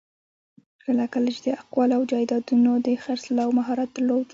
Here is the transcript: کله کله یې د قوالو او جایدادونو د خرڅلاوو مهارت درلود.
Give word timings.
کله 0.83 1.05
کله 1.13 1.27
یې 1.35 1.39
د 1.45 1.47
قوالو 1.71 1.95
او 1.97 2.03
جایدادونو 2.11 2.71
د 2.85 2.87
خرڅلاوو 3.03 3.57
مهارت 3.59 3.89
درلود. 3.93 4.25